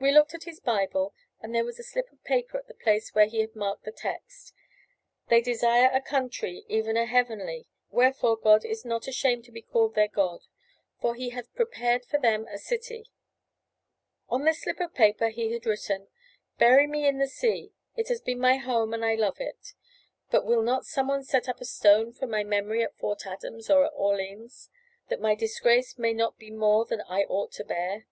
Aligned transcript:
We 0.00 0.12
looked 0.12 0.32
in 0.32 0.40
his 0.46 0.60
Bible, 0.60 1.12
and 1.42 1.54
there 1.54 1.62
was 1.66 1.78
a 1.78 1.82
slip 1.82 2.10
of 2.10 2.24
paper 2.24 2.56
at 2.56 2.68
the 2.68 2.72
place 2.74 3.10
where 3.14 3.26
he 3.26 3.40
had 3.40 3.54
marked 3.54 3.84
the 3.84 3.92
text 3.92 4.54
"They 5.28 5.42
desire 5.42 5.90
a 5.92 6.00
country, 6.00 6.64
even 6.68 6.96
a 6.96 7.04
heavenly: 7.04 7.68
wherefore 7.90 8.38
God 8.38 8.64
is 8.64 8.86
not 8.86 9.06
ashamed 9.06 9.44
to 9.44 9.52
be 9.52 9.60
called 9.60 9.94
their 9.94 10.08
God: 10.08 10.40
for 11.02 11.14
He 11.14 11.28
hath 11.36 11.54
prepared 11.54 12.06
for 12.06 12.18
them 12.18 12.46
a 12.46 12.56
city." 12.56 13.10
On 14.30 14.44
this 14.44 14.62
slip 14.62 14.80
of 14.80 14.94
paper 14.94 15.28
he 15.28 15.52
had 15.52 15.66
written: 15.66 16.08
"Bury 16.56 16.86
me 16.86 17.06
in 17.06 17.18
the 17.18 17.28
sea; 17.28 17.74
it 17.94 18.08
has 18.08 18.22
been 18.22 18.40
my 18.40 18.56
home, 18.56 18.94
and 18.94 19.04
I 19.04 19.14
love 19.16 19.38
it. 19.38 19.74
But 20.30 20.46
will 20.46 20.62
not 20.62 20.86
someone 20.86 21.24
set 21.24 21.46
up 21.46 21.60
a 21.60 21.66
stone 21.66 22.14
for 22.14 22.26
my 22.26 22.42
memory 22.42 22.82
at 22.82 22.96
Fort 22.96 23.26
Adams 23.26 23.68
or 23.68 23.84
at 23.84 23.92
Orleans, 23.94 24.70
that 25.10 25.20
my 25.20 25.34
disgrace 25.34 25.98
may 25.98 26.14
not 26.14 26.38
be 26.38 26.50
more 26.50 26.86
than 26.86 27.02
I 27.02 27.24
ought 27.24 27.52
to 27.52 27.64
bear? 27.64 28.06